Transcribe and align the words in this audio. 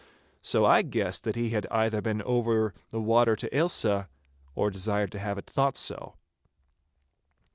So 0.41 0.65
I 0.65 0.81
guessed 0.81 1.25
that 1.25 1.35
he 1.35 1.51
had 1.51 1.67
either 1.69 2.01
been 2.01 2.23
over 2.23 2.73
the 2.89 2.99
water 2.99 3.35
to 3.35 3.55
Ailsa, 3.55 4.09
or 4.55 4.71
desired 4.71 5.11
to 5.11 5.19
have 5.19 5.37
it 5.37 5.45
thought 5.47 5.77
so. 5.77 6.15